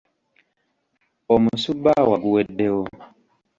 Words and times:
Omusubbaawa 1.33 2.15
guweddewo. 2.23 2.83